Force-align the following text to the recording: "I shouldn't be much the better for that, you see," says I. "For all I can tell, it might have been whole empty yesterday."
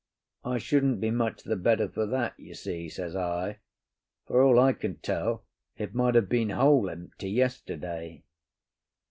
"I 0.43 0.57
shouldn't 0.57 0.99
be 0.99 1.11
much 1.11 1.43
the 1.43 1.55
better 1.55 1.87
for 1.87 2.07
that, 2.07 2.33
you 2.39 2.55
see," 2.55 2.89
says 2.89 3.15
I. 3.15 3.59
"For 4.25 4.41
all 4.41 4.57
I 4.59 4.73
can 4.73 4.95
tell, 4.97 5.43
it 5.77 5.93
might 5.93 6.15
have 6.15 6.27
been 6.27 6.49
whole 6.49 6.89
empty 6.89 7.29
yesterday." 7.29 8.23